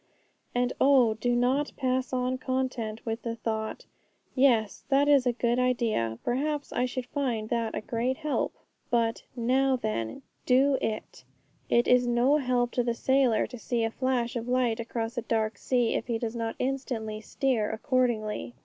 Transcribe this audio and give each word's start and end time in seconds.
And 0.55 0.73
oh, 0.81 1.13
do 1.13 1.35
not 1.35 1.73
pass 1.77 2.11
on 2.11 2.39
content 2.39 3.05
with 3.05 3.21
the 3.21 3.35
thought, 3.35 3.85
'Yes, 4.33 4.83
that 4.89 5.07
is 5.07 5.27
a 5.27 5.31
good 5.31 5.59
idea; 5.59 6.17
perhaps 6.23 6.73
I 6.73 6.85
should 6.85 7.05
find 7.05 7.49
that 7.49 7.75
a 7.75 7.81
great 7.81 8.17
help!' 8.17 8.57
But, 8.89 9.21
'Now, 9.35 9.75
then, 9.75 10.23
do 10.47 10.75
it.' 10.81 11.23
It 11.69 11.87
is 11.87 12.07
no 12.07 12.37
help 12.37 12.71
to 12.71 12.83
the 12.83 12.95
sailor 12.95 13.45
to 13.45 13.59
see 13.59 13.83
a 13.83 13.91
flash 13.91 14.35
of 14.35 14.47
light 14.49 14.79
across 14.79 15.19
a 15.19 15.21
dark 15.21 15.59
sea, 15.59 15.93
if 15.93 16.07
he 16.07 16.17
does 16.17 16.35
not 16.35 16.55
instantly 16.57 17.21
steer 17.21 17.69
accordingly. 17.69 18.55